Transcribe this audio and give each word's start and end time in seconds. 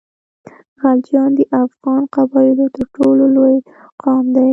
غلجیان 0.81 1.31
د 1.37 1.39
افغان 1.63 2.01
قبایلو 2.15 2.65
تر 2.75 2.83
ټولو 2.95 3.23
لوی 3.35 3.55
قام 4.03 4.25
دی. 4.35 4.49